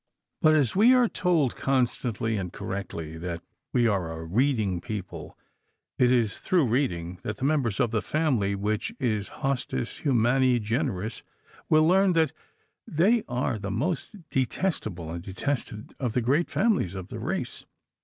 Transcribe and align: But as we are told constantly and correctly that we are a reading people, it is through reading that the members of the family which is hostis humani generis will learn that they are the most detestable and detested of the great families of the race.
But 0.41 0.55
as 0.55 0.75
we 0.75 0.95
are 0.95 1.07
told 1.07 1.55
constantly 1.55 2.35
and 2.35 2.51
correctly 2.51 3.19
that 3.19 3.43
we 3.71 3.87
are 3.87 4.11
a 4.11 4.23
reading 4.25 4.81
people, 4.81 5.37
it 5.99 6.11
is 6.11 6.39
through 6.39 6.65
reading 6.65 7.19
that 7.21 7.37
the 7.37 7.45
members 7.45 7.79
of 7.79 7.91
the 7.91 8.01
family 8.01 8.55
which 8.55 8.91
is 8.99 9.27
hostis 9.29 9.99
humani 9.99 10.59
generis 10.59 11.21
will 11.69 11.87
learn 11.87 12.13
that 12.13 12.33
they 12.87 13.23
are 13.27 13.59
the 13.59 13.69
most 13.69 14.27
detestable 14.31 15.11
and 15.11 15.21
detested 15.21 15.93
of 15.99 16.13
the 16.13 16.21
great 16.21 16.49
families 16.49 16.95
of 16.95 17.09
the 17.09 17.19
race. 17.19 17.65